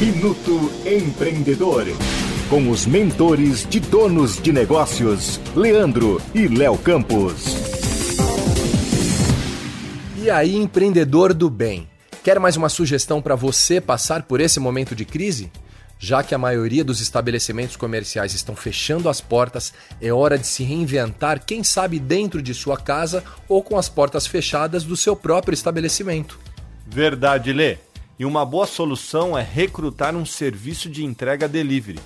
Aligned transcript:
Minuto 0.00 0.72
Empreendedor. 0.84 1.84
Com 2.50 2.68
os 2.68 2.84
mentores 2.84 3.64
de 3.64 3.78
donos 3.78 4.42
de 4.42 4.52
negócios, 4.52 5.40
Leandro 5.54 6.20
e 6.34 6.48
Léo 6.48 6.76
Campos. 6.76 7.44
E 10.20 10.28
aí, 10.28 10.56
empreendedor 10.56 11.32
do 11.32 11.48
bem? 11.48 11.88
Quer 12.24 12.40
mais 12.40 12.56
uma 12.56 12.68
sugestão 12.68 13.22
para 13.22 13.36
você 13.36 13.80
passar 13.80 14.24
por 14.24 14.40
esse 14.40 14.58
momento 14.58 14.96
de 14.96 15.04
crise? 15.04 15.50
Já 15.96 16.24
que 16.24 16.34
a 16.34 16.38
maioria 16.38 16.82
dos 16.82 17.00
estabelecimentos 17.00 17.76
comerciais 17.76 18.34
estão 18.34 18.56
fechando 18.56 19.08
as 19.08 19.20
portas, 19.20 19.72
é 20.02 20.12
hora 20.12 20.36
de 20.36 20.46
se 20.46 20.64
reinventar, 20.64 21.44
quem 21.46 21.62
sabe 21.62 22.00
dentro 22.00 22.42
de 22.42 22.52
sua 22.52 22.76
casa 22.76 23.22
ou 23.48 23.62
com 23.62 23.78
as 23.78 23.88
portas 23.88 24.26
fechadas 24.26 24.82
do 24.82 24.96
seu 24.96 25.14
próprio 25.14 25.54
estabelecimento. 25.54 26.38
Verdade, 26.84 27.52
Lê. 27.52 27.78
E 28.18 28.24
uma 28.24 28.44
boa 28.44 28.66
solução 28.66 29.36
é 29.36 29.42
recrutar 29.42 30.14
um 30.14 30.24
serviço 30.24 30.88
de 30.88 31.04
entrega 31.04 31.48
delivery. 31.48 31.98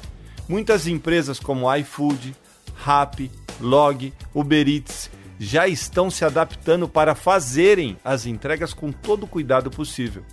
Muitas 0.49 0.87
empresas 0.87 1.39
como 1.39 1.73
iFood, 1.77 2.35
Rappi, 2.75 3.31
Log, 3.61 4.13
Uber 4.35 4.67
Eats 4.67 5.11
já 5.39 5.69
estão 5.69 6.11
se 6.11 6.25
adaptando 6.25 6.89
para 6.89 7.15
fazerem 7.15 7.97
as 8.05 8.25
entregas 8.25 8.73
com 8.73 8.91
todo 8.91 9.25
o 9.25 9.29
cuidado 9.29 9.71
possível. 9.71 10.25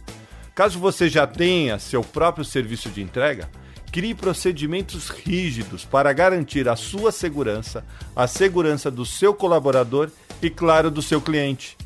Caso 0.55 0.79
você 0.79 1.09
já 1.09 1.27
tenha 1.27 1.77
seu 1.77 2.01
próprio 2.01 2.45
serviço 2.45 2.89
de 2.89 3.01
entrega, 3.01 3.49
crie 3.91 4.15
procedimentos 4.15 5.09
rígidos 5.09 5.83
para 5.83 6.11
garantir 6.13 6.69
a 6.69 6.77
sua 6.77 7.11
segurança, 7.11 7.85
a 8.15 8.25
segurança 8.25 8.89
do 8.89 9.05
seu 9.05 9.33
colaborador 9.33 10.09
e, 10.41 10.49
claro, 10.49 10.89
do 10.89 11.01
seu 11.01 11.19
cliente. 11.19 11.77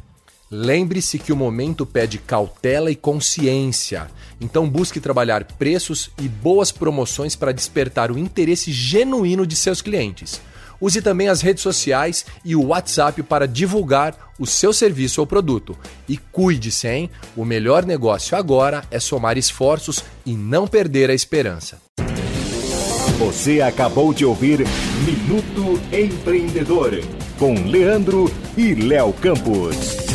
Lembre-se 0.51 1.19
que 1.19 1.31
o 1.31 1.35
momento 1.35 1.85
pede 1.85 2.17
cautela 2.17 2.89
e 2.89 2.95
consciência. 2.95 4.07
Então 4.41 4.67
busque 4.67 4.99
trabalhar 4.99 5.43
preços 5.43 6.09
e 6.19 6.27
boas 6.27 6.71
promoções 6.71 7.35
para 7.35 7.51
despertar 7.51 8.11
o 8.11 8.17
interesse 8.17 8.71
genuíno 8.71 9.45
de 9.45 9.55
seus 9.55 9.81
clientes. 9.81 10.41
Use 10.81 11.01
também 11.01 11.27
as 11.27 11.41
redes 11.41 11.61
sociais 11.61 12.25
e 12.43 12.55
o 12.55 12.67
WhatsApp 12.67 13.21
para 13.21 13.47
divulgar 13.47 14.33
o 14.39 14.47
seu 14.47 14.71
serviço 14.73 15.21
ou 15.21 15.27
produto. 15.27 15.77
E 16.07 16.17
cuide-se, 16.17 16.87
hein? 16.87 17.09
O 17.35 17.43
melhor 17.45 17.85
negócio 17.85 18.35
agora 18.35 18.83
é 18.89 18.99
somar 18.99 19.37
esforços 19.37 20.03
e 20.25 20.33
não 20.33 20.67
perder 20.67 21.11
a 21.11 21.13
esperança. 21.13 21.79
Você 23.19 23.59
acabou 23.59 24.13
de 24.13 24.23
ouvir 24.23 24.65
Minuto 25.05 25.79
Empreendedor 25.91 27.01
com 27.37 27.53
Leandro 27.67 28.31
e 28.57 28.73
Léo 28.73 29.11
Campos. 29.13 30.08